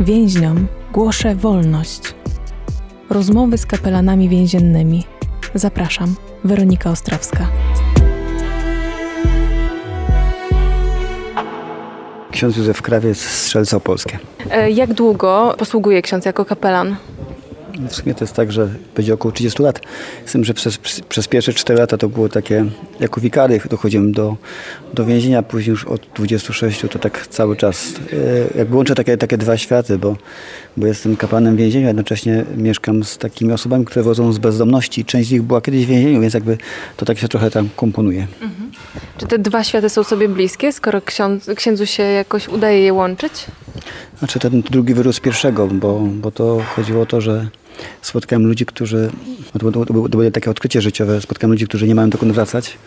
Więźniom 0.00 0.66
głoszę 0.92 1.34
wolność. 1.34 2.14
Rozmowy 3.10 3.58
z 3.58 3.66
kapelanami 3.66 4.28
więziennymi. 4.28 5.04
Zapraszam, 5.54 6.14
Weronika 6.44 6.90
Ostrowska. 6.90 7.46
Ksiądz 12.32 12.56
Józef 12.56 12.82
Krawiec, 12.82 13.18
Strzelce 13.18 13.76
Opolskie. 13.76 14.18
E, 14.50 14.70
jak 14.70 14.94
długo 14.94 15.54
posługuje 15.58 16.02
ksiądz 16.02 16.24
jako 16.24 16.44
kapelan? 16.44 16.96
W 17.88 17.94
sumie 17.94 18.14
to 18.14 18.24
jest 18.24 18.34
tak, 18.34 18.52
że 18.52 18.68
będzie 18.96 19.14
około 19.14 19.32
30 19.32 19.62
lat. 19.62 19.80
Z 20.26 20.32
tym, 20.32 20.44
że 20.44 20.54
przez, 20.54 20.78
przez 21.08 21.28
pierwsze 21.28 21.52
4 21.52 21.80
lata 21.80 21.96
to 21.96 22.08
było 22.08 22.28
takie, 22.28 22.64
jako 23.00 23.20
wikary 23.20 23.60
dochodziłem 23.70 24.12
do, 24.12 24.36
do 24.94 25.04
więzienia, 25.04 25.42
później 25.42 25.70
już 25.70 25.84
od 25.84 26.06
26 26.14 26.80
to 26.80 26.98
tak 26.98 27.26
cały 27.26 27.56
czas. 27.56 27.94
E, 28.54 28.58
jakby 28.58 28.76
łączę 28.76 28.94
takie, 28.94 29.16
takie 29.16 29.38
dwa 29.38 29.56
światy, 29.56 29.98
bo, 29.98 30.16
bo 30.76 30.86
jestem 30.86 31.16
kapłanem 31.16 31.56
więzienia, 31.56 31.86
jednocześnie 31.86 32.44
mieszkam 32.56 33.04
z 33.04 33.18
takimi 33.18 33.52
osobami, 33.52 33.84
które 33.84 34.02
wodzą 34.02 34.32
z 34.32 34.38
bezdomności. 34.38 35.04
Część 35.04 35.28
z 35.28 35.32
nich 35.32 35.42
była 35.42 35.60
kiedyś 35.60 35.86
w 35.86 35.88
więzieniu, 35.88 36.20
więc 36.20 36.34
jakby 36.34 36.58
to 36.96 37.06
tak 37.06 37.18
się 37.18 37.28
trochę 37.28 37.50
tam 37.50 37.68
komponuje. 37.76 38.26
Mhm. 38.42 38.70
Czy 39.18 39.26
te 39.26 39.38
dwa 39.38 39.64
światy 39.64 39.88
są 39.88 40.04
sobie 40.04 40.28
bliskie, 40.28 40.72
skoro 40.72 41.02
ksiądz, 41.02 41.50
księdzu 41.56 41.86
się 41.86 42.02
jakoś 42.02 42.48
udaje 42.48 42.80
je 42.80 42.92
łączyć? 42.92 43.32
Znaczy 44.18 44.38
ten 44.38 44.62
drugi 44.62 44.94
wyrósł 44.94 45.16
z 45.16 45.20
pierwszego, 45.20 45.66
bo, 45.66 46.00
bo 46.00 46.30
to 46.30 46.60
chodziło 46.76 47.02
o 47.02 47.06
to, 47.06 47.20
że 47.20 47.48
spotkałem 48.02 48.46
ludzi, 48.46 48.66
którzy, 48.66 49.10
to 49.52 49.70
było, 49.70 49.86
to 49.86 49.92
było 49.92 50.30
takie 50.30 50.50
odkrycie 50.50 50.80
życiowe, 50.80 51.20
spotkałem 51.20 51.52
ludzi, 51.52 51.66
którzy 51.66 51.88
nie 51.88 51.94
mają 51.94 52.10
dokąd 52.10 52.32
wracać. 52.32 52.78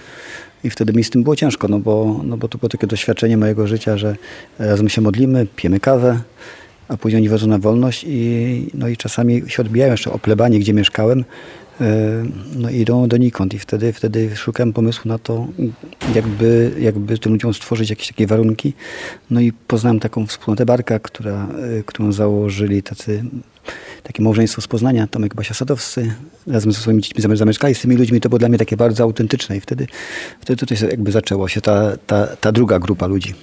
I 0.63 0.69
wtedy 0.69 0.93
mi 0.93 1.03
z 1.03 1.09
tym 1.09 1.23
było 1.23 1.35
ciężko, 1.35 1.67
no 1.67 1.79
bo, 1.79 2.21
no 2.23 2.37
bo 2.37 2.47
to 2.47 2.57
było 2.57 2.69
takie 2.69 2.87
doświadczenie 2.87 3.37
mojego 3.37 3.67
życia, 3.67 3.97
że 3.97 4.15
razem 4.59 4.89
się 4.89 5.01
modlimy, 5.01 5.47
pijemy 5.55 5.79
kawę, 5.79 6.19
a 6.87 6.97
później 6.97 7.19
oni 7.19 7.29
wchodzą 7.29 7.47
na 7.47 7.57
wolność 7.57 8.05
i, 8.07 8.69
no 8.73 8.87
i 8.87 8.97
czasami 8.97 9.43
się 9.47 9.61
odbijają 9.61 9.91
jeszcze 9.91 10.11
o 10.11 10.19
plebanie, 10.19 10.59
gdzie 10.59 10.73
mieszkałem, 10.73 11.19
e, 11.19 11.23
no 12.55 12.69
i 12.69 12.79
idą 12.79 13.07
donikąd 13.07 13.53
i 13.53 13.59
wtedy, 13.59 13.93
wtedy 13.93 14.35
szukałem 14.35 14.73
pomysłu 14.73 15.09
na 15.09 15.17
to, 15.17 15.47
jakby, 16.15 16.71
jakby 16.79 17.17
tym 17.17 17.31
ludziom 17.31 17.53
stworzyć 17.53 17.89
jakieś 17.89 18.07
takie 18.07 18.27
warunki. 18.27 18.73
No 19.29 19.41
i 19.41 19.51
poznałem 19.51 19.99
taką 19.99 20.27
wspólnotę 20.27 20.65
Barka, 20.65 20.99
która, 20.99 21.47
e, 21.79 21.83
którą 21.83 22.11
założyli 22.11 22.83
tacy 22.83 23.23
takie 24.03 24.23
małżeństwo 24.23 24.61
z 24.61 24.67
Poznania, 24.67 25.07
Tomek 25.07 25.35
Basia-Sadowscy, 25.35 26.11
razem 26.47 26.71
ze 26.71 26.79
swoimi 26.79 27.01
dziećmi 27.01 27.37
zamieszkali 27.37 27.75
z 27.75 27.81
tymi 27.81 27.95
ludźmi. 27.95 28.21
To 28.21 28.29
było 28.29 28.39
dla 28.39 28.49
mnie 28.49 28.57
takie 28.57 28.77
bardzo 28.77 29.03
autentyczne 29.03 29.57
i 29.57 29.61
wtedy, 29.61 29.87
wtedy 30.41 30.65
tutaj 30.65 30.89
jakby 30.89 31.11
zaczęło 31.11 31.47
się 31.47 31.61
ta, 31.61 31.97
ta, 32.07 32.27
ta 32.27 32.51
druga 32.51 32.79
grupa 32.79 33.07
ludzi. 33.07 33.33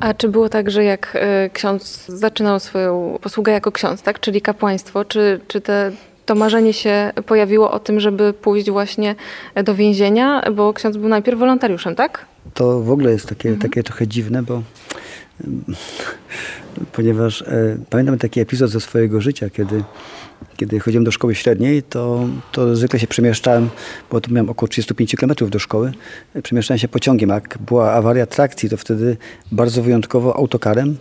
A 0.00 0.14
czy 0.14 0.28
było 0.28 0.48
tak, 0.48 0.70
że 0.70 0.84
jak 0.84 1.18
e, 1.20 1.50
ksiądz 1.50 2.06
zaczynał 2.08 2.60
swoją 2.60 3.18
posługę 3.22 3.52
jako 3.52 3.72
ksiądz, 3.72 4.02
tak, 4.02 4.20
czyli 4.20 4.40
kapłaństwo, 4.40 5.04
czy, 5.04 5.40
czy 5.48 5.60
te 5.60 5.92
to 6.26 6.34
marzenie 6.34 6.72
się 6.72 7.12
pojawiło 7.26 7.70
o 7.70 7.78
tym, 7.78 8.00
żeby 8.00 8.32
pójść 8.32 8.70
właśnie 8.70 9.14
do 9.64 9.74
więzienia, 9.74 10.42
bo 10.52 10.72
ksiądz 10.72 10.96
był 10.96 11.08
najpierw 11.08 11.38
wolontariuszem, 11.38 11.94
tak? 11.94 12.26
To 12.54 12.80
w 12.80 12.90
ogóle 12.90 13.12
jest 13.12 13.26
takie, 13.26 13.48
mhm. 13.48 13.70
takie 13.70 13.82
trochę 13.82 14.06
dziwne, 14.06 14.42
bo 14.42 14.62
ponieważ 16.92 17.42
e, 17.42 17.76
pamiętam 17.90 18.18
taki 18.18 18.40
epizod 18.40 18.70
ze 18.70 18.80
swojego 18.80 19.20
życia, 19.20 19.50
kiedy, 19.50 19.84
kiedy 20.56 20.80
chodziłem 20.80 21.04
do 21.04 21.10
szkoły 21.10 21.34
średniej, 21.34 21.82
to, 21.82 22.28
to 22.52 22.76
zwykle 22.76 22.98
się 22.98 23.06
przemieszczałem, 23.06 23.70
bo 24.10 24.20
tu 24.20 24.32
miałem 24.34 24.50
około 24.50 24.68
35 24.68 25.16
km 25.16 25.32
do 25.50 25.58
szkoły, 25.58 25.92
przemieszczałem 26.42 26.78
się 26.78 26.88
pociągiem. 26.88 27.30
Jak 27.30 27.58
była 27.66 27.92
awaria 27.92 28.26
trakcji, 28.26 28.68
to 28.68 28.76
wtedy 28.76 29.16
bardzo 29.52 29.82
wyjątkowo 29.82 30.36
autokarem 30.36 30.96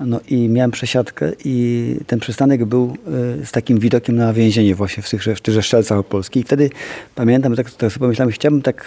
no 0.00 0.20
i 0.28 0.48
miałem 0.48 0.70
przesiadkę 0.70 1.32
i 1.44 1.96
ten 2.06 2.20
przystanek 2.20 2.64
był 2.64 2.96
e, 3.42 3.46
z 3.46 3.52
takim 3.52 3.78
widokiem 3.78 4.16
na 4.16 4.32
więzienie 4.32 4.74
właśnie 4.74 5.02
w 5.02 5.10
tych, 5.10 5.22
w 5.22 5.40
tych 5.40 5.64
Strzelcach 5.64 5.98
Opolskich. 5.98 6.42
I 6.42 6.46
wtedy 6.46 6.70
pamiętam, 7.14 7.56
tak, 7.56 7.70
tak 7.70 7.92
sobie 7.92 8.00
pomyślałem, 8.00 8.32
chciałbym 8.32 8.62
tak 8.62 8.84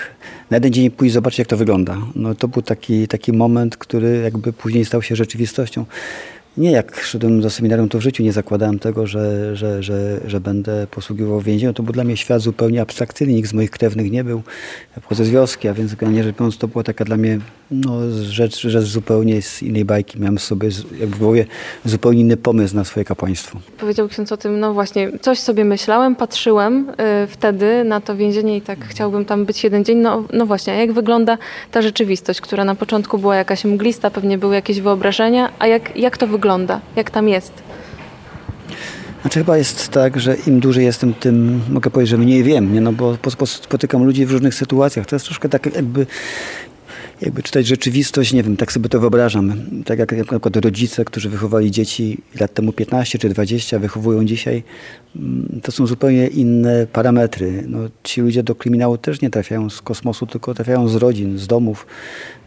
na 0.50 0.58
jeden 0.58 0.74
dzień 0.74 0.92
pójść 0.92 1.14
zobaczyć, 1.14 1.40
jak 1.40 1.48
to 1.48 1.58
wygląda. 1.58 1.98
No 2.16 2.36
to 2.36 2.48
był 2.48 2.62
taki, 2.62 3.08
taki 3.08 3.34
moment, 3.34 3.78
który 3.78 4.22
jakby 4.24 4.54
później 4.54 4.86
stał 4.86 5.02
się 5.02 5.16
rzeczywistością 5.16 5.86
nie 6.58 6.72
jak 6.72 7.00
szedłem 7.00 7.42
do 7.42 7.50
seminarium, 7.50 7.90
to 7.90 7.98
w 7.98 8.02
życiu 8.02 8.24
nie 8.24 8.32
zakładałem 8.32 8.80
tego, 8.80 9.08
że, 9.08 9.56
że, 9.56 9.84
że, 9.84 10.20
że 10.26 10.40
będę 10.40 10.88
posługiwał 10.92 11.40
w 11.40 11.44
więzieniu. 11.44 11.74
To 11.74 11.84
był 11.84 11.94
dla 11.94 12.04
mnie 12.04 12.18
świat 12.18 12.42
zupełnie 12.42 12.82
abstrakcyjny, 12.82 13.34
nikt 13.34 13.50
z 13.50 13.54
moich 13.54 13.72
krewnych 13.72 14.12
nie 14.12 14.24
był. 14.24 14.42
Ja 14.96 15.02
pochodzę 15.02 15.26
z 15.26 15.30
wioski, 15.30 15.68
a 15.68 15.74
więc 15.74 15.96
generalnie 15.96 16.24
rzecz 16.24 16.36
biorąc 16.36 16.58
to 16.58 16.68
była 16.68 16.84
taka 16.84 17.06
dla 17.06 17.18
mnie 17.18 17.40
no, 17.72 17.92
rzecz, 18.12 18.62
rzecz 18.62 18.86
zupełnie 18.86 19.42
z 19.42 19.64
innej 19.64 19.86
bajki. 19.86 20.20
Miałem 20.20 20.38
sobie 20.40 20.70
jakby 21.00 21.16
w 21.16 21.20
głowie 21.20 21.46
zupełnie 21.86 22.22
inny 22.22 22.38
pomysł 22.38 22.76
na 22.76 22.84
swoje 22.84 23.06
kapłaństwo. 23.06 23.60
Powiedział 23.78 24.08
ksiądz 24.08 24.32
o 24.32 24.38
tym, 24.38 24.60
no 24.60 24.74
właśnie, 24.74 25.12
coś 25.22 25.40
sobie 25.40 25.66
myślałem, 25.66 26.16
patrzyłem 26.16 26.90
y, 26.90 27.28
wtedy 27.28 27.84
na 27.84 28.02
to 28.02 28.16
więzienie 28.16 28.58
i 28.58 28.62
tak 28.62 28.80
chciałbym 28.86 29.26
tam 29.26 29.46
być 29.46 29.64
jeden 29.64 29.86
dzień. 29.86 29.98
No, 29.98 30.24
no 30.34 30.46
właśnie, 30.46 30.74
a 30.74 30.76
jak 30.76 30.92
wygląda 30.92 31.38
ta 31.72 31.82
rzeczywistość, 31.82 32.42
która 32.42 32.66
na 32.66 32.76
początku 32.76 33.18
była 33.18 33.36
jakaś 33.36 33.66
mglista, 33.66 34.10
pewnie 34.10 34.38
były 34.38 34.56
jakieś 34.56 34.82
wyobrażenia, 34.82 35.52
a 35.60 35.68
jak, 35.68 35.98
jak 35.98 36.18
to 36.18 36.28
wygląda? 36.28 36.47
Wygląda? 36.48 36.82
Jak 36.96 37.12
tam 37.12 37.28
jest? 37.28 37.54
Znaczy 39.22 39.40
chyba 39.40 39.58
jest 39.58 39.90
tak, 39.90 40.20
że 40.20 40.36
im 40.48 40.60
dłużej 40.60 40.86
jestem, 40.86 41.14
tym 41.14 41.62
mogę 41.70 41.90
powiedzieć, 41.90 42.10
że 42.10 42.18
mniej 42.18 42.44
wiem, 42.44 42.74
nie? 42.74 42.82
No 42.82 42.92
bo 42.92 43.18
spotykam 43.46 44.04
ludzi 44.04 44.26
w 44.26 44.32
różnych 44.32 44.56
sytuacjach. 44.56 45.06
To 45.06 45.16
jest 45.16 45.26
troszkę 45.26 45.50
tak 45.50 45.76
jakby 45.76 46.08
jakby 47.22 47.44
czytać 47.44 47.68
rzeczywistość, 47.68 48.34
nie 48.34 48.44
wiem, 48.44 48.58
tak 48.58 48.72
sobie 48.72 48.90
to 48.90 49.00
wyobrażam. 49.00 49.54
Tak 49.86 50.00
jak 50.00 50.12
na 50.12 50.24
przykład 50.24 50.56
rodzice, 50.56 51.06
którzy 51.06 51.30
wychowali 51.30 51.72
dzieci 51.72 52.18
lat 52.40 52.54
temu 52.54 52.74
15 52.74 53.20
czy 53.20 53.30
20, 53.30 53.80
wychowują 53.80 54.26
dzisiaj, 54.26 54.64
mm, 55.16 55.60
to 55.64 55.72
są 55.72 55.88
zupełnie 55.88 56.28
inne 56.28 56.88
parametry. 56.94 57.64
No, 57.68 57.80
ci 58.04 58.22
ludzie 58.22 58.44
do 58.44 58.56
kryminału 58.56 58.98
też 58.98 59.22
nie 59.22 59.30
trafiają 59.30 59.70
z 59.70 59.82
kosmosu, 59.82 60.26
tylko 60.26 60.54
trafiają 60.54 60.88
z 60.88 60.96
rodzin, 60.96 61.38
z 61.38 61.48
domów 61.48 61.88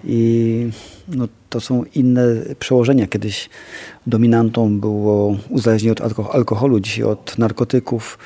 i 0.04 0.68
no, 1.08 1.28
to 1.50 1.60
są 1.60 1.84
inne 1.94 2.22
przełożenia. 2.58 3.06
Kiedyś 3.06 3.50
dominantą 4.06 4.80
było 4.80 5.36
uzależnienie 5.48 5.92
od 5.92 6.20
alkoholu, 6.32 6.80
dzisiaj 6.80 7.04
od 7.04 7.38
narkotyków. 7.38 8.18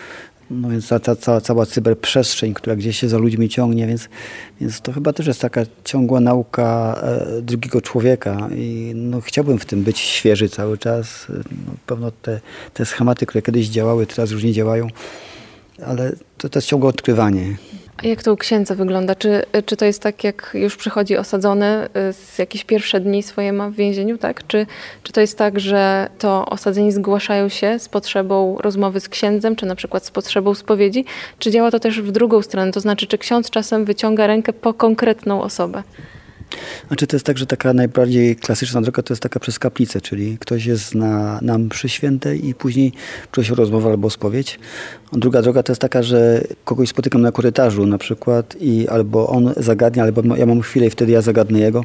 No 0.50 0.68
więc 0.68 0.88
ta, 0.88 0.98
ta, 1.00 1.16
ta, 1.16 1.40
cała 1.40 1.66
cyberprzestrzeń, 1.66 2.54
która 2.54 2.76
gdzieś 2.76 2.98
się 2.98 3.08
za 3.08 3.18
ludźmi 3.18 3.48
ciągnie, 3.48 3.86
więc, 3.86 4.08
więc 4.60 4.80
to 4.80 4.92
chyba 4.92 5.12
też 5.12 5.26
jest 5.26 5.40
taka 5.40 5.62
ciągła 5.84 6.20
nauka 6.20 7.00
e, 7.02 7.42
drugiego 7.42 7.80
człowieka 7.80 8.48
i 8.56 8.92
no, 8.94 9.20
chciałbym 9.20 9.58
w 9.58 9.64
tym 9.64 9.82
być 9.82 9.98
świeży 9.98 10.48
cały 10.48 10.78
czas. 10.78 11.26
No, 11.50 11.74
pewno 11.86 12.10
te, 12.10 12.40
te 12.74 12.86
schematy, 12.86 13.26
które 13.26 13.42
kiedyś 13.42 13.68
działały, 13.68 14.06
teraz 14.06 14.30
już 14.30 14.44
nie 14.44 14.52
działają, 14.52 14.86
ale 15.86 16.12
to, 16.38 16.48
to 16.48 16.58
jest 16.58 16.68
ciągłe 16.68 16.88
odkrywanie. 16.88 17.56
A 17.96 18.06
jak 18.06 18.22
to 18.22 18.32
u 18.32 18.36
księdza 18.36 18.74
wygląda? 18.74 19.14
Czy, 19.14 19.42
czy 19.66 19.76
to 19.76 19.84
jest 19.84 20.02
tak, 20.02 20.24
jak 20.24 20.50
już 20.54 20.76
przychodzi 20.76 21.16
osadzony, 21.16 21.88
y, 22.10 22.12
z 22.12 22.38
jakieś 22.38 22.64
pierwsze 22.64 23.00
dni 23.00 23.22
swoje 23.22 23.52
ma 23.52 23.70
w 23.70 23.74
więzieniu, 23.74 24.18
tak? 24.18 24.46
Czy, 24.46 24.66
czy 25.02 25.12
to 25.12 25.20
jest 25.20 25.38
tak, 25.38 25.60
że 25.60 26.08
to 26.18 26.46
osadzeni 26.46 26.92
zgłaszają 26.92 27.48
się 27.48 27.78
z 27.78 27.88
potrzebą 27.88 28.56
rozmowy 28.60 29.00
z 29.00 29.08
księdzem, 29.08 29.56
czy 29.56 29.66
na 29.66 29.74
przykład 29.74 30.04
z 30.04 30.10
potrzebą 30.10 30.54
spowiedzi? 30.54 31.04
Czy 31.38 31.50
działa 31.50 31.70
to 31.70 31.80
też 31.80 32.02
w 32.02 32.12
drugą 32.12 32.42
stronę? 32.42 32.72
To 32.72 32.80
znaczy, 32.80 33.06
czy 33.06 33.18
ksiądz 33.18 33.50
czasem 33.50 33.84
wyciąga 33.84 34.26
rękę 34.26 34.52
po 34.52 34.74
konkretną 34.74 35.42
osobę? 35.42 35.82
Znaczy 36.88 37.06
to 37.06 37.16
jest 37.16 37.26
tak, 37.26 37.38
że 37.38 37.46
taka 37.46 37.72
najbardziej 37.72 38.36
klasyczna 38.36 38.80
droga 38.82 39.02
to 39.02 39.12
jest 39.12 39.22
taka 39.22 39.40
przez 39.40 39.58
kaplicę, 39.58 40.00
czyli 40.00 40.38
ktoś 40.38 40.66
jest 40.66 40.94
na, 40.94 41.38
na 41.42 41.58
mszy 41.58 41.88
świętej 41.88 42.48
i 42.48 42.54
później 42.54 42.92
o 43.52 43.54
rozmowę 43.54 43.90
albo 43.90 44.10
spowiedź. 44.10 44.58
Druga 45.12 45.42
droga 45.42 45.62
to 45.62 45.72
jest 45.72 45.80
taka, 45.80 46.02
że 46.02 46.44
kogoś 46.64 46.88
spotykam 46.88 47.22
na 47.22 47.32
korytarzu 47.32 47.86
na 47.86 47.98
przykład 47.98 48.56
i 48.60 48.88
albo 48.88 49.28
on 49.28 49.54
zagadnie, 49.56 50.02
albo 50.02 50.36
ja 50.36 50.46
mam 50.46 50.60
chwilę 50.60 50.86
i 50.86 50.90
wtedy 50.90 51.12
ja 51.12 51.22
zagadnę 51.22 51.58
jego. 51.58 51.84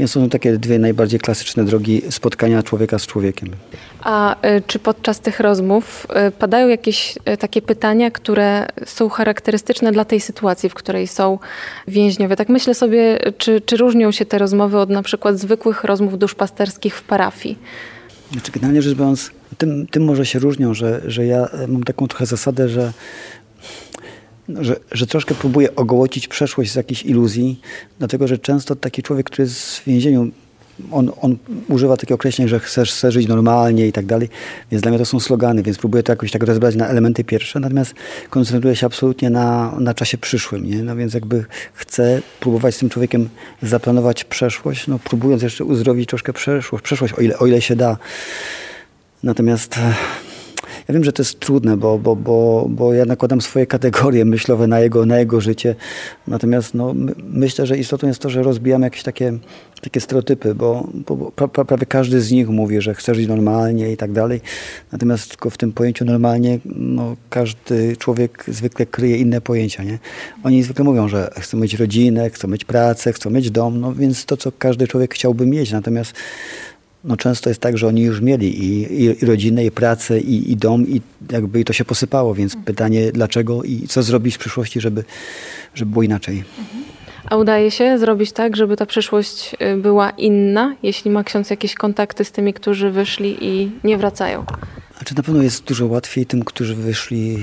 Więc 0.00 0.10
są 0.10 0.28
takie 0.28 0.58
dwie 0.58 0.78
najbardziej 0.78 1.20
klasyczne 1.20 1.64
drogi 1.64 2.02
spotkania 2.10 2.62
człowieka 2.62 2.98
z 2.98 3.06
człowiekiem. 3.06 3.48
A 4.00 4.46
y, 4.48 4.62
czy 4.66 4.78
podczas 4.78 5.20
tych 5.20 5.40
rozmów 5.40 6.06
y, 6.28 6.30
padają 6.30 6.68
jakieś 6.68 7.18
y, 7.28 7.36
takie 7.36 7.62
pytania, 7.62 8.10
które 8.10 8.66
są 8.86 9.08
charakterystyczne 9.08 9.92
dla 9.92 10.04
tej 10.04 10.20
sytuacji, 10.20 10.68
w 10.68 10.74
której 10.74 11.06
są 11.06 11.38
więźniowie? 11.88 12.36
Tak 12.36 12.48
myślę 12.48 12.74
sobie, 12.74 13.18
czy, 13.38 13.60
czy 13.60 13.76
różnią 13.76 14.12
się 14.12 14.26
te 14.26 14.38
rozmowy 14.38 14.78
od 14.78 14.90
na 14.90 15.02
przykład 15.02 15.38
zwykłych 15.38 15.84
rozmów 15.84 16.18
duszpasterskich 16.18 16.96
w 16.96 17.02
parafii? 17.02 17.58
Znaczy, 18.32 18.52
generalnie 18.52 18.82
rzecz 18.82 18.94
biorąc, 18.94 19.30
tym, 19.58 19.86
tym 19.86 20.04
może 20.04 20.26
się 20.26 20.38
różnią, 20.38 20.74
że, 20.74 21.00
że 21.04 21.26
ja 21.26 21.48
mam 21.68 21.82
taką 21.82 22.08
trochę 22.08 22.26
zasadę, 22.26 22.68
że 22.68 22.92
że, 24.60 24.76
że 24.92 25.06
troszkę 25.06 25.34
próbuję 25.34 25.76
ogołocić 25.76 26.28
przeszłość 26.28 26.72
z 26.72 26.74
jakichś 26.74 27.02
iluzji, 27.02 27.60
dlatego 27.98 28.28
że 28.28 28.38
często 28.38 28.76
taki 28.76 29.02
człowiek, 29.02 29.26
który 29.26 29.42
jest 29.42 29.76
w 29.76 29.84
więzieniu, 29.84 30.30
on, 30.90 31.10
on 31.20 31.36
używa 31.68 31.96
takiego 31.96 32.14
określenia, 32.14 32.48
że 32.48 32.60
chcesz, 32.60 32.92
chcesz 32.92 33.14
żyć 33.14 33.28
normalnie 33.28 33.86
i 33.86 33.92
tak 33.92 34.06
dalej, 34.06 34.28
więc 34.70 34.82
dla 34.82 34.90
mnie 34.90 34.98
to 34.98 35.04
są 35.04 35.20
slogany, 35.20 35.62
więc 35.62 35.78
próbuję 35.78 36.02
to 36.02 36.12
jakoś 36.12 36.30
tak 36.30 36.42
rozbrać 36.42 36.76
na 36.76 36.88
elementy 36.88 37.24
pierwsze, 37.24 37.60
natomiast 37.60 37.94
koncentruję 38.30 38.76
się 38.76 38.86
absolutnie 38.86 39.30
na, 39.30 39.76
na 39.80 39.94
czasie 39.94 40.18
przyszłym, 40.18 40.70
nie? 40.70 40.82
No 40.82 40.96
więc 40.96 41.14
jakby 41.14 41.44
chcę 41.74 42.22
próbować 42.40 42.74
z 42.74 42.78
tym 42.78 42.88
człowiekiem 42.88 43.28
zaplanować 43.62 44.24
przeszłość, 44.24 44.86
no 44.86 44.98
próbując 44.98 45.42
jeszcze 45.42 45.64
uzdrowić 45.64 46.08
troszkę 46.08 46.32
przeszłość, 46.32 46.84
przeszłość 46.84 47.14
o 47.14 47.20
ile, 47.20 47.38
o 47.38 47.46
ile 47.46 47.60
się 47.60 47.76
da. 47.76 47.96
Natomiast 49.22 49.78
ja 50.90 50.94
wiem, 50.94 51.04
że 51.04 51.12
to 51.12 51.22
jest 51.22 51.40
trudne, 51.40 51.76
bo, 51.76 51.98
bo, 51.98 52.16
bo, 52.16 52.66
bo 52.68 52.94
ja 52.94 53.04
nakładam 53.04 53.40
swoje 53.40 53.66
kategorie 53.66 54.24
myślowe 54.24 54.66
na 54.66 54.80
jego, 54.80 55.06
na 55.06 55.18
jego 55.18 55.40
życie. 55.40 55.74
Natomiast 56.28 56.74
no, 56.74 56.94
my, 56.94 57.12
myślę, 57.18 57.66
że 57.66 57.78
istotą 57.78 58.06
jest 58.06 58.20
to, 58.20 58.30
że 58.30 58.42
rozbijamy 58.42 58.86
jakieś 58.86 59.02
takie, 59.02 59.38
takie 59.80 60.00
stereotypy, 60.00 60.54
bo, 60.54 60.88
bo 61.06 61.30
pra, 61.30 61.64
prawie 61.64 61.86
każdy 61.86 62.20
z 62.20 62.30
nich 62.30 62.48
mówi, 62.48 62.80
że 62.80 62.94
chce 62.94 63.14
żyć 63.14 63.28
normalnie 63.28 63.92
i 63.92 63.96
tak 63.96 64.12
dalej. 64.12 64.40
Natomiast 64.92 65.30
tylko 65.30 65.50
w 65.50 65.58
tym 65.58 65.72
pojęciu 65.72 66.04
normalnie 66.04 66.58
no, 66.64 67.16
każdy 67.30 67.96
człowiek 67.96 68.44
zwykle 68.48 68.86
kryje 68.86 69.16
inne 69.16 69.40
pojęcia. 69.40 69.84
Nie? 69.84 69.98
Oni 70.44 70.62
zwykle 70.62 70.84
mówią, 70.84 71.08
że 71.08 71.30
chcą 71.38 71.58
mieć 71.58 71.74
rodzinę, 71.74 72.30
chcą 72.30 72.48
mieć 72.48 72.64
pracę, 72.64 73.12
chcą 73.12 73.30
mieć 73.30 73.50
dom, 73.50 73.80
no 73.80 73.94
więc 73.94 74.24
to, 74.24 74.36
co 74.36 74.52
każdy 74.58 74.88
człowiek 74.88 75.14
chciałby 75.14 75.46
mieć. 75.46 75.72
Natomiast 75.72 76.14
no 77.04 77.16
często 77.16 77.50
jest 77.50 77.60
tak, 77.60 77.78
że 77.78 77.86
oni 77.86 78.02
już 78.02 78.20
mieli 78.20 78.64
i, 78.64 79.02
i, 79.02 79.22
i 79.22 79.26
rodzinę, 79.26 79.64
i 79.64 79.70
pracę, 79.70 80.20
i, 80.20 80.52
i 80.52 80.56
dom, 80.56 80.88
i 80.88 81.00
jakby 81.32 81.64
to 81.64 81.72
się 81.72 81.84
posypało, 81.84 82.34
więc 82.34 82.56
pytanie 82.64 83.12
dlaczego 83.12 83.62
i 83.62 83.86
co 83.88 84.02
zrobić 84.02 84.34
w 84.34 84.38
przyszłości, 84.38 84.80
żeby, 84.80 85.04
żeby 85.74 85.90
było 85.90 86.02
inaczej. 86.02 86.44
A 87.24 87.36
udaje 87.36 87.70
się 87.70 87.98
zrobić 87.98 88.32
tak, 88.32 88.56
żeby 88.56 88.76
ta 88.76 88.86
przyszłość 88.86 89.56
y, 89.62 89.76
była 89.76 90.10
inna, 90.10 90.76
jeśli 90.82 91.10
ma 91.10 91.24
ksiądz 91.24 91.50
jakieś 91.50 91.74
kontakty 91.74 92.24
z 92.24 92.32
tymi, 92.32 92.54
którzy 92.54 92.90
wyszli 92.90 93.36
i 93.40 93.70
nie 93.84 93.98
wracają? 93.98 94.44
Znaczy 94.96 95.14
na 95.16 95.22
pewno 95.22 95.42
jest 95.42 95.64
dużo 95.64 95.86
łatwiej 95.86 96.26
tym, 96.26 96.44
którzy 96.44 96.74
wyszli 96.74 97.38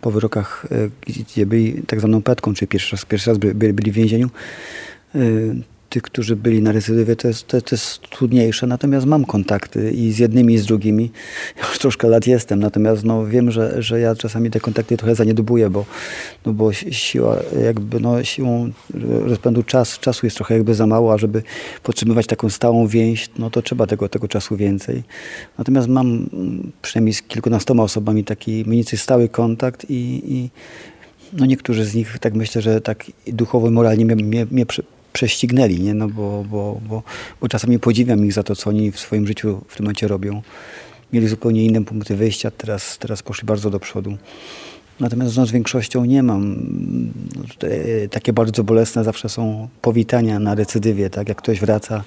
po 0.00 0.10
wyrokach, 0.10 0.66
e, 0.70 0.90
gdzie 1.06 1.46
byli 1.46 1.82
tak 1.86 1.98
zwaną 1.98 2.22
petką, 2.22 2.54
czyli 2.54 2.68
pierwszy 2.68 2.96
raz, 2.96 3.04
pierwszy 3.04 3.30
raz 3.30 3.38
byli, 3.38 3.72
byli 3.72 3.92
w 3.92 3.94
więzieniu. 3.94 4.30
Tych, 5.96 6.02
którzy 6.02 6.36
byli 6.36 6.62
na 6.62 6.72
recydywie, 6.72 7.16
to 7.16 7.28
jest, 7.28 7.46
to, 7.46 7.60
to 7.60 7.74
jest 7.74 8.00
trudniejsze. 8.00 8.66
Natomiast 8.66 9.06
mam 9.06 9.24
kontakty 9.24 9.90
i 9.90 10.12
z 10.12 10.18
jednymi, 10.18 10.54
i 10.54 10.58
z 10.58 10.66
drugimi. 10.66 11.10
Już 11.58 11.78
troszkę 11.78 12.08
lat 12.08 12.26
jestem, 12.26 12.60
natomiast 12.60 13.04
no, 13.04 13.26
wiem, 13.26 13.50
że, 13.50 13.82
że 13.82 14.00
ja 14.00 14.14
czasami 14.14 14.50
te 14.50 14.60
kontakty 14.60 14.96
trochę 14.96 15.14
zaniedbuję, 15.14 15.70
bo, 15.70 15.84
no, 16.46 16.52
bo 16.52 16.72
siła, 16.72 17.36
jakby 17.64 18.00
no, 18.00 18.24
siłą 18.24 18.70
rozpędu 19.24 19.62
czas, 19.62 19.98
czasu 19.98 20.26
jest 20.26 20.36
trochę 20.36 20.54
jakby 20.54 20.74
za 20.74 20.86
mało, 20.86 21.12
a 21.12 21.18
żeby 21.18 21.42
podtrzymywać 21.82 22.26
taką 22.26 22.50
stałą 22.50 22.86
więź, 22.86 23.30
no 23.38 23.50
to 23.50 23.62
trzeba 23.62 23.86
tego, 23.86 24.08
tego 24.08 24.28
czasu 24.28 24.56
więcej. 24.56 25.02
Natomiast 25.58 25.88
mam 25.88 26.26
przynajmniej 26.82 27.14
z 27.14 27.22
kilkunastoma 27.22 27.82
osobami 27.82 28.24
taki 28.24 28.50
mniej 28.50 28.78
więcej 28.78 28.98
stały 28.98 29.28
kontakt 29.28 29.86
i, 29.90 30.22
i 30.34 30.50
no 31.32 31.46
niektórzy 31.46 31.84
z 31.84 31.94
nich, 31.94 32.18
tak 32.18 32.34
myślę, 32.34 32.62
że 32.62 32.80
tak 32.80 33.04
duchowo 33.26 33.68
i 33.68 33.70
moralnie 33.70 34.04
mnie, 34.04 34.16
mnie, 34.16 34.46
mnie 34.50 34.66
prześcignęli, 35.16 35.80
nie? 35.80 35.94
No 35.94 36.08
bo, 36.08 36.44
bo, 36.50 36.80
bo, 36.88 37.02
bo 37.40 37.48
czasami 37.48 37.78
podziwiam 37.78 38.24
ich 38.24 38.32
za 38.32 38.42
to, 38.42 38.56
co 38.56 38.70
oni 38.70 38.92
w 38.92 39.00
swoim 39.00 39.26
życiu 39.26 39.60
w 39.68 39.76
tym 39.76 39.84
momencie 39.84 40.08
robią. 40.08 40.42
Mieli 41.12 41.28
zupełnie 41.28 41.64
inne 41.64 41.84
punkty 41.84 42.16
wyjścia, 42.16 42.50
teraz, 42.50 42.98
teraz 42.98 43.22
poszli 43.22 43.46
bardzo 43.46 43.70
do 43.70 43.80
przodu. 43.80 44.16
Natomiast 45.00 45.36
no, 45.36 45.46
z 45.46 45.50
większością 45.50 46.04
nie 46.04 46.22
mam. 46.22 46.56
No, 47.36 47.42
takie 48.10 48.32
bardzo 48.32 48.64
bolesne 48.64 49.04
zawsze 49.04 49.28
są 49.28 49.68
powitania 49.82 50.38
na 50.38 50.54
recydywie, 50.54 51.10
tak? 51.10 51.28
Jak 51.28 51.38
ktoś 51.38 51.60
wraca, 51.60 52.04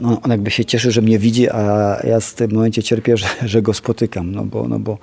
no, 0.00 0.20
on 0.22 0.30
jakby 0.30 0.50
się 0.50 0.64
cieszy, 0.64 0.90
że 0.90 1.02
mnie 1.02 1.18
widzi, 1.18 1.50
a 1.50 1.96
ja 2.04 2.20
w 2.20 2.34
tym 2.34 2.52
momencie 2.54 2.82
cierpię, 2.82 3.16
że, 3.22 3.26
że 3.44 3.62
go 3.62 3.74
spotykam, 3.74 4.32
no 4.32 4.44
bo, 4.44 4.68
no, 4.68 4.78
bo, 4.78 4.98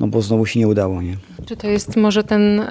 no 0.00 0.06
bo 0.06 0.22
znowu 0.22 0.46
się 0.46 0.60
nie 0.60 0.68
udało. 0.68 1.02
Nie? 1.02 1.16
Czy 1.46 1.56
to 1.56 1.68
jest 1.68 1.96
może 1.96 2.24
ten 2.24 2.60
y, 2.60 2.64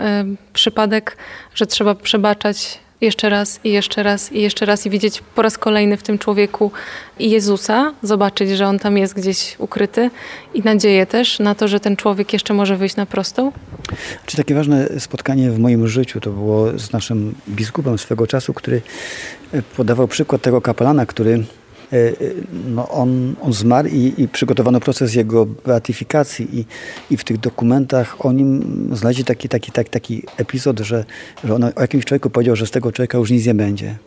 przypadek, 0.53 1.17
że 1.56 1.67
trzeba 1.67 1.95
przebaczać 1.95 2.79
jeszcze 3.01 3.30
raz 3.30 3.59
i 3.63 3.71
jeszcze 3.71 4.03
raz 4.03 4.31
i 4.31 4.42
jeszcze 4.42 4.65
raz 4.65 4.86
i 4.86 4.89
widzieć 4.89 5.24
po 5.36 5.42
raz 5.42 5.57
kolejny 5.57 5.98
w 5.98 6.03
tym 6.03 6.19
człowieku 6.19 6.71
Jezusa, 7.19 7.94
zobaczyć, 8.03 8.50
że 8.50 8.68
on 8.68 8.80
tam 8.80 8.98
jest 8.98 9.13
gdzieś 9.13 9.56
ukryty 9.59 10.09
i 10.53 10.62
nadzieję 10.62 11.06
też 11.06 11.39
na 11.39 11.56
to, 11.56 11.68
że 11.68 11.80
ten 11.80 11.95
człowiek 11.95 12.33
jeszcze 12.33 12.53
może 12.53 12.77
wyjść 12.77 12.95
na 12.95 13.06
prostą? 13.06 13.51
Czy 14.25 14.38
takie 14.38 14.56
ważne 14.56 15.00
spotkanie 15.00 15.51
w 15.51 15.59
moim 15.59 15.88
życiu 15.88 16.19
to 16.19 16.30
było 16.30 16.80
z 16.80 16.92
naszym 16.92 17.36
biskupem 17.50 17.98
swego 17.98 18.27
czasu, 18.27 18.53
który 18.53 18.81
podawał 19.77 20.07
przykład 20.07 20.42
tego 20.42 20.62
kapelana, 20.62 21.06
który 21.06 21.44
no 22.67 22.89
on, 22.89 23.35
on 23.41 23.53
zmarł 23.53 23.88
i, 23.88 24.13
i 24.17 24.27
przygotowano 24.27 24.79
proces 24.79 25.15
jego 25.15 25.45
beatyfikacji 25.45 26.59
i, 26.59 26.65
i 27.13 27.17
w 27.17 27.23
tych 27.23 27.38
dokumentach 27.38 28.25
o 28.25 28.31
nim 28.31 28.89
znaleźli 28.93 29.23
taki, 29.23 29.49
taki, 29.49 29.71
taki, 29.71 29.89
taki 29.89 30.23
epizod, 30.38 30.79
że, 30.79 31.05
że 31.43 31.55
on 31.55 31.63
o 31.63 31.81
jakimś 31.81 32.05
człowieku 32.05 32.29
powiedział, 32.29 32.55
że 32.55 32.67
z 32.67 32.71
tego 32.71 32.91
człowieka 32.91 33.17
już 33.17 33.31
nic 33.31 33.45
nie 33.45 33.53
będzie. 33.53 33.97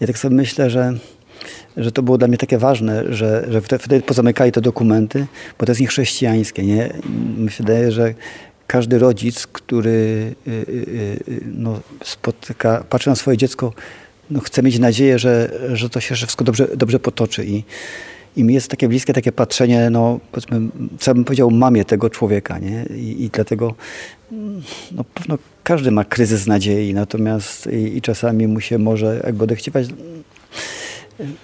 Ja 0.00 0.06
tak 0.06 0.18
sobie 0.18 0.36
myślę, 0.36 0.70
że 0.70 0.94
że 1.76 1.92
to 1.92 2.02
było 2.02 2.18
dla 2.18 2.28
mnie 2.28 2.38
takie 2.38 2.58
ważne, 2.58 3.14
że, 3.14 3.46
że 3.48 3.60
wtedy 3.60 4.00
pozamykali 4.00 4.52
te 4.52 4.60
dokumenty, 4.60 5.26
bo 5.58 5.66
to 5.66 5.72
jest 5.72 5.80
niechrześcijańskie. 5.80 6.62
Nie? 6.62 6.92
Mi 7.36 7.50
się 7.50 7.64
wydaje, 7.64 7.92
że 7.92 8.14
każdy 8.66 8.98
rodzic, 8.98 9.46
który 9.46 10.34
y, 10.48 10.50
y, 10.50 10.52
y, 11.28 11.40
no, 11.44 11.80
spotyka, 12.04 12.84
patrzy 12.90 13.10
na 13.10 13.16
swoje 13.16 13.36
dziecko 13.36 13.72
no, 14.30 14.40
chcę 14.40 14.62
mieć 14.62 14.78
nadzieję, 14.78 15.18
że, 15.18 15.60
że 15.72 15.90
to 15.90 16.00
się 16.00 16.14
wszystko 16.14 16.44
dobrze, 16.44 16.68
dobrze 16.76 17.00
potoczy. 17.00 17.44
I, 17.44 17.62
I 18.36 18.44
mi 18.44 18.54
jest 18.54 18.68
takie 18.68 18.88
bliskie 18.88 19.12
takie 19.12 19.32
patrzenie, 19.32 19.90
no 19.90 20.20
powiedzmy, 20.32 20.60
co 20.98 21.14
bym 21.14 21.24
powiedział, 21.24 21.50
mamie 21.50 21.84
tego 21.84 22.10
człowieka, 22.10 22.58
nie? 22.58 22.86
I, 22.96 23.24
i 23.24 23.30
dlatego 23.30 23.74
no, 24.92 25.04
pewno 25.14 25.38
każdy 25.62 25.90
ma 25.90 26.04
kryzys 26.04 26.46
nadziei, 26.46 26.94
natomiast 26.94 27.66
i, 27.66 27.96
i 27.96 28.02
czasami 28.02 28.46
mu 28.46 28.60
się 28.60 28.78
może 28.78 29.20
jakby. 29.24 29.46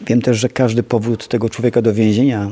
Wiem 0.06 0.23
też, 0.23 0.38
że 0.38 0.49
każdy 0.49 0.83
powrót 0.83 1.29
tego 1.29 1.50
człowieka 1.50 1.83
do 1.83 1.94
więzienia, 1.94 2.50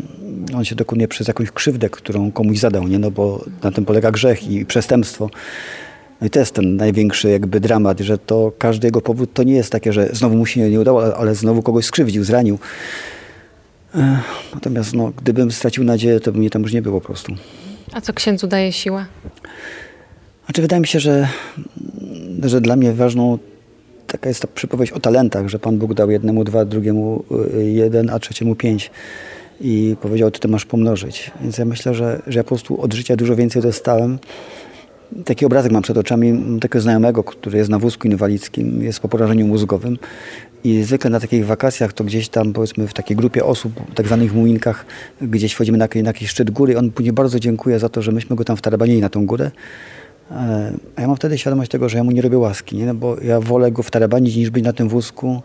on 0.54 0.64
się 0.64 0.74
dokonuje 0.74 1.08
przez 1.08 1.28
jakąś 1.28 1.50
krzywdę, 1.50 1.90
którą 1.90 2.32
komuś 2.32 2.58
zadał, 2.58 2.88
nie? 2.88 2.98
No 2.98 3.10
bo 3.10 3.44
na 3.62 3.70
tym 3.70 3.84
polega 3.84 4.10
grzech 4.10 4.50
i 4.50 4.66
przestępstwo. 4.66 5.30
No 6.20 6.26
i 6.26 6.30
to 6.30 6.38
jest 6.38 6.54
ten 6.54 6.76
największy 6.76 7.30
jakby 7.30 7.60
dramat, 7.60 8.00
że 8.00 8.18
to 8.18 8.52
każdy 8.58 8.86
jego 8.86 9.00
powód 9.00 9.30
to 9.34 9.42
nie 9.42 9.54
jest 9.54 9.72
takie, 9.72 9.92
że 9.92 10.08
znowu 10.12 10.36
mu 10.36 10.46
się 10.46 10.70
nie 10.70 10.80
udało, 10.80 11.16
ale 11.16 11.34
znowu 11.34 11.62
kogoś 11.62 11.84
skrzywdził, 11.84 12.24
zranił. 12.24 12.58
Natomiast 14.54 14.94
no, 14.94 15.12
gdybym 15.16 15.50
stracił 15.50 15.84
nadzieję, 15.84 16.20
to 16.20 16.32
by 16.32 16.38
mnie 16.38 16.50
tam 16.50 16.62
już 16.62 16.72
nie 16.72 16.82
było 16.82 17.00
po 17.00 17.06
prostu. 17.06 17.32
A 17.92 18.00
co 18.00 18.12
księdzu 18.12 18.46
daje 18.46 18.72
siłę? 18.72 19.06
Znaczy 20.44 20.62
wydaje 20.62 20.80
mi 20.80 20.86
się, 20.86 21.00
że, 21.00 21.28
że 22.42 22.60
dla 22.60 22.76
mnie 22.76 22.92
ważną 22.92 23.38
taka 24.06 24.28
jest 24.28 24.42
ta 24.42 24.48
przypowieść 24.54 24.92
o 24.92 25.00
talentach, 25.00 25.48
że 25.48 25.58
Pan 25.58 25.78
Bóg 25.78 25.94
dał 25.94 26.10
jednemu 26.10 26.44
dwa, 26.44 26.64
drugiemu 26.64 27.24
y, 27.56 27.70
jeden, 27.70 28.10
a 28.10 28.18
trzeciemu 28.18 28.54
pięć. 28.54 28.90
I 29.60 29.96
powiedział, 30.00 30.30
ty 30.30 30.40
to 30.40 30.48
masz 30.48 30.64
pomnożyć. 30.64 31.30
Więc 31.40 31.58
ja 31.58 31.64
myślę, 31.64 31.94
że, 31.94 32.22
że 32.26 32.38
ja 32.38 32.44
po 32.44 32.48
prostu 32.48 32.80
od 32.80 32.94
życia 32.94 33.16
dużo 33.16 33.36
więcej 33.36 33.62
dostałem 33.62 34.18
Taki 35.24 35.46
obrazek 35.46 35.72
mam 35.72 35.82
przed 35.82 35.96
oczami 35.96 36.58
takiego 36.60 36.80
znajomego, 36.80 37.24
który 37.24 37.58
jest 37.58 37.70
na 37.70 37.78
wózku 37.78 38.08
inwalidzkim, 38.08 38.82
jest 38.82 39.00
po 39.00 39.08
porażeniu 39.08 39.46
mózgowym 39.46 39.98
i 40.64 40.82
zwykle 40.82 41.10
na 41.10 41.20
takich 41.20 41.46
wakacjach 41.46 41.92
to 41.92 42.04
gdzieś 42.04 42.28
tam 42.28 42.52
powiedzmy 42.52 42.88
w 42.88 42.94
takiej 42.94 43.16
grupie 43.16 43.44
osób, 43.44 43.72
tak 43.94 44.06
zwanych 44.06 44.34
muminkach, 44.34 44.86
gdzieś 45.22 45.52
wchodzimy 45.52 45.78
na, 45.78 45.88
na 45.94 46.08
jakiś 46.08 46.30
szczyt 46.30 46.50
góry. 46.50 46.78
On 46.78 46.90
później 46.90 47.12
bardzo 47.12 47.40
dziękuję 47.40 47.78
za 47.78 47.88
to, 47.88 48.02
że 48.02 48.12
myśmy 48.12 48.36
go 48.36 48.44
tam 48.44 48.56
wtarabanili 48.56 49.00
na 49.00 49.08
tą 49.08 49.26
górę. 49.26 49.50
E, 50.30 50.72
a 50.96 51.00
ja 51.00 51.06
mam 51.06 51.16
wtedy 51.16 51.38
świadomość 51.38 51.70
tego, 51.70 51.88
że 51.88 51.98
ja 51.98 52.04
mu 52.04 52.10
nie 52.10 52.22
robię 52.22 52.38
łaski, 52.38 52.76
nie? 52.76 52.86
No 52.86 52.94
bo 52.94 53.20
ja 53.20 53.40
wolę 53.40 53.72
go 53.72 53.82
wtarabanić 53.82 54.36
niż 54.36 54.50
być 54.50 54.64
na 54.64 54.72
tym 54.72 54.88
wózku 54.88 55.42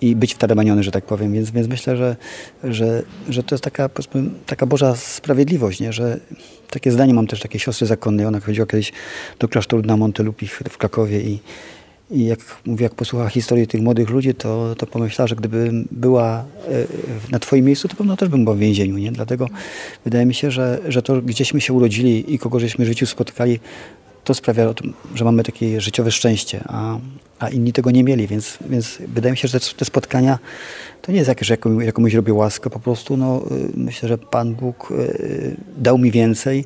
i 0.00 0.16
być 0.16 0.34
wtarabaniony, 0.34 0.82
że 0.82 0.90
tak 0.90 1.04
powiem. 1.04 1.32
Więc, 1.32 1.50
więc 1.50 1.68
myślę, 1.68 1.96
że, 1.96 2.16
że, 2.64 3.02
że 3.28 3.42
to 3.42 3.54
jest 3.54 3.64
taka, 3.64 3.90
taka 4.46 4.66
Boża 4.66 4.96
sprawiedliwość, 4.96 5.80
nie? 5.80 5.92
że 5.92 6.20
takie 6.70 6.92
zdanie 6.92 7.14
mam 7.14 7.26
też 7.26 7.40
takiej 7.40 7.60
siostry 7.60 7.86
zakonnej, 7.86 8.26
ona 8.26 8.40
chodziła 8.40 8.66
kiedyś 8.66 8.92
do 9.38 9.48
klasztoru 9.48 9.82
na 9.82 9.96
Montelupich 9.96 10.62
w 10.70 10.78
Krakowie 10.78 11.20
i, 11.20 11.38
i 12.10 12.26
jak 12.26 12.38
mówię, 12.66 12.82
jak 12.82 12.94
posłucha 12.94 13.28
historii 13.28 13.66
tych 13.66 13.80
młodych 13.80 14.10
ludzi, 14.10 14.34
to, 14.34 14.74
to 14.78 14.86
pomyślała, 14.86 15.26
że 15.26 15.36
gdyby 15.36 15.70
była 15.90 16.44
e, 16.68 16.86
na 17.30 17.38
twoim 17.38 17.64
miejscu, 17.64 17.88
to 17.88 17.96
pewno 17.96 18.16
też 18.16 18.28
bym 18.28 18.44
była 18.44 18.56
w 18.56 18.58
więzieniu, 18.58 18.98
nie? 18.98 19.12
Dlatego 19.12 19.48
wydaje 20.04 20.26
mi 20.26 20.34
się, 20.34 20.50
że, 20.50 20.80
że 20.88 21.02
to 21.02 21.22
gdzieśmy 21.22 21.60
się 21.60 21.72
urodzili 21.72 22.34
i 22.34 22.38
kogo 22.38 22.60
żeśmy 22.60 22.84
w 22.84 22.88
życiu 22.88 23.06
spotkali, 23.06 23.60
to 24.26 24.34
sprawia, 24.34 24.74
że 25.14 25.24
mamy 25.24 25.42
takie 25.42 25.80
życiowe 25.80 26.10
szczęście, 26.10 26.64
a, 26.68 26.98
a 27.38 27.48
inni 27.48 27.72
tego 27.72 27.90
nie 27.90 28.04
mieli, 28.04 28.26
więc, 28.26 28.58
więc 28.70 28.98
wydaje 29.08 29.30
mi 29.30 29.38
się, 29.38 29.48
że 29.48 29.60
te 29.60 29.84
spotkania 29.84 30.38
to 31.02 31.12
nie 31.12 31.18
jest 31.18 31.28
jakieś, 31.28 31.48
że 31.48 31.56
jakąś 31.80 32.14
robię 32.14 32.34
łaskę, 32.34 32.70
po 32.70 32.80
prostu 32.80 33.16
no, 33.16 33.42
y, 33.50 33.70
myślę, 33.74 34.08
że 34.08 34.18
Pan 34.18 34.54
Bóg 34.54 34.90
y, 34.90 35.56
dał 35.76 35.98
mi 35.98 36.10
więcej 36.10 36.64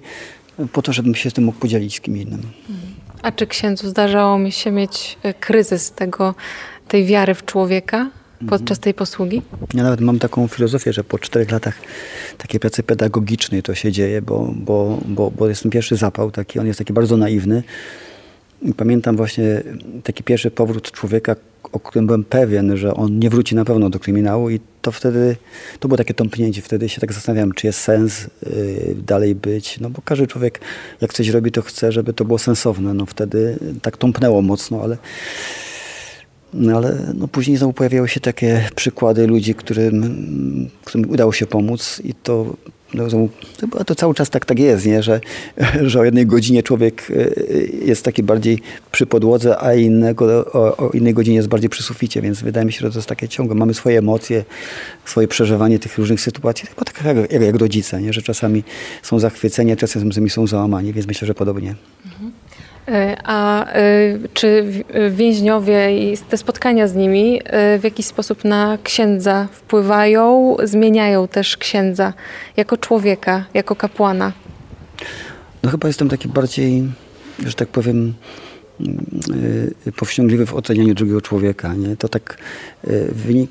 po 0.72 0.82
to, 0.82 0.92
żebym 0.92 1.14
się 1.14 1.30
z 1.30 1.32
tym 1.32 1.44
mógł 1.44 1.58
podzielić 1.58 1.96
z 1.96 2.00
kim 2.00 2.16
innym. 2.16 2.42
A 3.22 3.32
czy 3.32 3.46
księdzu 3.46 3.88
zdarzało 3.88 4.38
mi 4.38 4.52
się 4.52 4.70
mieć 4.70 5.18
y, 5.24 5.34
kryzys 5.34 5.92
tego, 5.92 6.34
tej 6.88 7.04
wiary 7.04 7.34
w 7.34 7.44
człowieka? 7.44 8.10
Podczas 8.49 8.78
tej 8.78 8.94
posługi? 8.94 9.42
Ja 9.75 9.82
nawet 9.82 10.00
mam 10.00 10.18
taką 10.18 10.49
filozofię, 10.49 10.92
że 10.92 11.04
po 11.04 11.18
czterech 11.18 11.50
latach 11.50 11.75
takiej 12.38 12.61
pracy 12.61 12.82
pedagogicznej 12.82 13.62
to 13.62 13.75
się 13.75 13.92
dzieje, 13.92 14.23
bo, 14.23 14.54
bo, 14.56 14.99
bo, 15.06 15.30
bo 15.30 15.49
jest 15.49 15.62
ten 15.62 15.70
pierwszy 15.70 15.97
zapał, 15.97 16.30
taki, 16.30 16.59
on 16.59 16.66
jest 16.66 16.78
taki 16.78 16.92
bardzo 16.92 17.16
naiwny. 17.16 17.62
I 18.62 18.75
pamiętam 18.75 19.16
właśnie 19.16 19.62
taki 20.04 20.23
pierwszy 20.23 20.50
powrót 20.50 20.90
człowieka, 20.90 21.37
o 21.73 21.80
którym 21.80 22.06
byłem 22.06 22.25
pewien, 22.25 22.76
że 22.76 22.94
on 22.94 23.18
nie 23.18 23.30
wróci 23.30 23.54
na 23.54 23.64
pewno 23.64 23.90
do 23.90 23.99
kryminału 23.99 24.50
i 24.50 24.61
to 24.82 24.92
wtedy, 24.92 25.37
to 25.80 25.88
było 25.88 25.99
takie 25.99 26.14
tąpnięcie. 26.14 26.62
Wtedy 26.62 26.88
się 26.88 27.00
tak 27.00 27.12
zastanawiałem, 27.12 27.52
czy 27.52 27.66
jest 27.66 27.78
sens 27.78 28.26
y, 28.47 28.97
dalej 29.06 29.35
być, 29.35 29.80
no 29.80 29.90
bo 29.90 30.02
każdy 30.04 30.26
człowiek 30.26 30.61
jak 31.00 31.12
coś 31.12 31.28
robi, 31.28 31.52
to 31.52 31.62
chce, 31.62 31.92
żeby 31.92 32.12
to 32.12 32.25
było 32.25 32.38
sensowne. 32.38 32.94
No 32.94 33.06
wtedy 33.06 33.59
tak 33.82 33.97
tąpnęło 33.97 34.42
mocno, 34.42 34.82
ale 34.82 34.97
no 36.54 36.76
ale 36.76 36.97
no, 37.14 37.28
później 37.28 37.57
znowu 37.57 37.73
pojawiały 37.73 38.09
się 38.09 38.21
takie 38.21 38.69
przykłady 38.75 39.26
ludzi, 39.26 39.54
którym, 39.54 40.71
którym 40.85 41.11
udało 41.11 41.33
się 41.33 41.47
pomóc 41.47 42.00
i 42.04 42.14
to, 42.14 42.57
no, 42.95 43.04
to, 43.87 43.95
cały 43.95 44.14
czas 44.14 44.30
tak, 44.30 44.45
tak 44.45 44.59
jest, 44.59 44.87
nie? 44.87 45.02
Że, 45.02 45.21
że 45.83 46.00
o 46.00 46.04
jednej 46.04 46.26
godzinie 46.26 46.62
człowiek 46.62 47.11
y, 47.11 47.78
jest 47.85 48.04
taki 48.04 48.23
bardziej 48.23 48.59
przy 48.92 49.07
podłodze, 49.07 49.62
a 49.62 49.75
innego, 49.75 50.52
o, 50.52 50.76
o 50.76 50.90
innej 50.90 51.14
godzinie 51.14 51.37
jest 51.37 51.49
bardziej 51.49 51.71
przy 51.71 51.83
suficie, 51.83 52.23
więc 52.23 52.42
wydaje 52.42 52.66
mi 52.66 52.73
się, 52.73 52.80
że 52.80 52.90
to 52.90 52.99
jest 52.99 53.09
takie 53.09 53.28
ciągłe. 53.28 53.54
Mamy 53.54 53.75
swoje 53.75 53.99
emocje, 53.99 54.45
swoje 55.04 55.28
przeżywanie 55.28 55.78
tych 55.78 55.99
różnych 55.99 56.21
sytuacji, 56.21 56.69
chyba 56.69 56.85
tak 56.85 57.04
jak, 57.04 57.33
jak, 57.33 57.42
jak 57.42 57.57
rodzice, 57.57 58.02
nie? 58.02 58.12
że 58.12 58.23
czasami 58.23 58.62
są 59.02 59.19
zachwyceni, 59.19 59.73
a 59.73 59.76
czasami 59.76 60.30
są 60.30 60.47
załamani, 60.47 60.92
więc 60.92 61.07
myślę, 61.07 61.26
że 61.26 61.35
podobnie. 61.35 61.71
E, 61.71 62.39
A 63.25 63.66
e, 63.72 63.82
czy 64.34 64.64
e, 64.88 65.10
więźniowie 65.10 66.12
i 66.12 66.18
te 66.18 66.37
spotkania 66.37 66.88
z 66.88 66.94
nimi 66.94 67.40
e, 67.44 67.78
w 67.78 67.84
jakiś 67.84 68.06
sposób 68.06 68.44
na 68.44 68.78
księdza 68.82 69.49
wpływają, 69.52 70.56
zmieniają 70.64 71.28
też 71.28 71.56
księdza 71.56 72.12
jako 72.56 72.76
człowieka, 72.76 73.44
jako 73.54 73.76
kapłana? 73.76 74.32
No 75.62 75.70
chyba 75.70 75.88
jestem 75.88 76.08
taki 76.08 76.28
bardziej, 76.28 76.82
że 77.46 77.54
tak 77.54 77.68
powiem, 77.68 78.14
yy, 79.84 79.92
powściągliwy 79.96 80.46
w 80.46 80.54
ocenianiu 80.54 80.94
drugiego 80.94 81.20
człowieka. 81.20 81.75
Nie? 81.75 81.96
To 81.96 82.08
tak 82.08 82.38
yy, 82.87 83.08
wynik, 83.12 83.50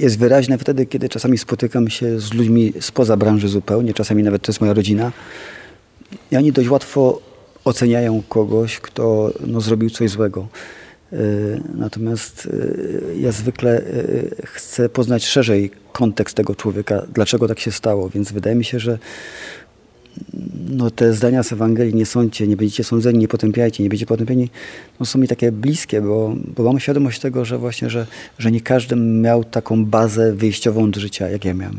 jest 0.00 0.18
wyraźne 0.18 0.58
wtedy, 0.58 0.86
kiedy 0.86 1.08
czasami 1.08 1.38
spotykam 1.38 1.88
się 1.88 2.20
z 2.20 2.34
ludźmi 2.34 2.72
spoza 2.80 3.16
branży 3.16 3.48
zupełnie, 3.48 3.94
czasami 3.94 4.22
nawet 4.22 4.42
to 4.42 4.52
jest 4.52 4.60
moja 4.60 4.72
rodzina 4.72 5.12
i 6.30 6.36
oni 6.36 6.52
dość 6.52 6.68
łatwo 6.68 7.20
oceniają 7.64 8.22
kogoś, 8.28 8.80
kto 8.80 9.32
no, 9.46 9.60
zrobił 9.60 9.90
coś 9.90 10.10
złego. 10.10 10.48
Yy, 11.12 11.18
Natomiast 11.74 12.46
yy, 12.46 13.16
ja 13.20 13.32
zwykle 13.32 13.72
yy, 13.72 14.46
chcę 14.46 14.88
poznać 14.88 15.26
szerzej 15.26 15.70
kontekst 15.92 16.36
tego 16.36 16.54
człowieka, 16.54 17.02
dlaczego 17.14 17.48
tak 17.48 17.60
się 17.60 17.72
stało, 17.72 18.08
więc 18.08 18.32
wydaje 18.32 18.56
mi 18.56 18.64
się, 18.64 18.78
że 18.78 18.98
no, 20.70 20.90
te 20.90 21.12
zdania 21.12 21.42
z 21.42 21.52
Ewangelii 21.52 21.94
nie 21.94 22.06
sądźcie, 22.06 22.46
nie 22.46 22.56
będziecie 22.56 22.84
sądzeni, 22.84 23.18
nie 23.18 23.28
potępiajcie, 23.28 23.82
nie 23.82 23.88
będziecie 23.88 24.06
potępieni, 24.06 24.50
no, 25.00 25.06
są 25.06 25.18
mi 25.18 25.28
takie 25.28 25.52
bliskie, 25.52 26.00
bo, 26.00 26.34
bo 26.56 26.62
mam 26.62 26.80
świadomość 26.80 27.20
tego, 27.20 27.44
że 27.44 27.58
właśnie, 27.58 27.90
że, 27.90 28.06
że 28.38 28.52
nie 28.52 28.60
każdy 28.60 28.96
miał 28.96 29.44
taką 29.44 29.84
bazę 29.84 30.32
wyjściową 30.32 30.90
do 30.90 31.00
życia, 31.00 31.28
jak 31.28 31.44
ja 31.44 31.54
miałem. 31.54 31.78